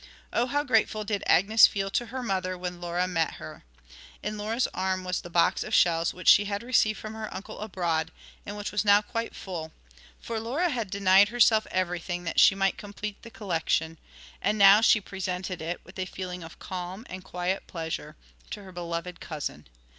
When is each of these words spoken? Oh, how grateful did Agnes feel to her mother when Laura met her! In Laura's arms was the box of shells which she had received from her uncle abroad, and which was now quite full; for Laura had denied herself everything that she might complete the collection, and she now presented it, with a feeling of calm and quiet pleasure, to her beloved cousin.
Oh, 0.33 0.47
how 0.47 0.63
grateful 0.63 1.03
did 1.03 1.23
Agnes 1.27 1.67
feel 1.67 1.91
to 1.91 2.07
her 2.07 2.23
mother 2.23 2.57
when 2.57 2.81
Laura 2.81 3.07
met 3.07 3.35
her! 3.35 3.63
In 4.23 4.35
Laura's 4.35 4.67
arms 4.73 5.05
was 5.05 5.21
the 5.21 5.29
box 5.29 5.63
of 5.63 5.75
shells 5.75 6.11
which 6.11 6.27
she 6.27 6.45
had 6.45 6.63
received 6.63 6.97
from 6.97 7.13
her 7.13 7.31
uncle 7.31 7.59
abroad, 7.59 8.09
and 8.43 8.57
which 8.57 8.71
was 8.71 8.83
now 8.83 9.03
quite 9.03 9.35
full; 9.35 9.71
for 10.19 10.39
Laura 10.39 10.71
had 10.71 10.89
denied 10.89 11.29
herself 11.29 11.67
everything 11.69 12.23
that 12.23 12.39
she 12.39 12.55
might 12.55 12.79
complete 12.79 13.21
the 13.21 13.29
collection, 13.29 13.99
and 14.41 14.55
she 14.83 14.97
now 14.99 15.05
presented 15.05 15.61
it, 15.61 15.79
with 15.85 15.99
a 15.99 16.05
feeling 16.07 16.41
of 16.41 16.57
calm 16.57 17.05
and 17.07 17.23
quiet 17.23 17.67
pleasure, 17.67 18.15
to 18.49 18.63
her 18.63 18.71
beloved 18.71 19.19
cousin. 19.19 19.67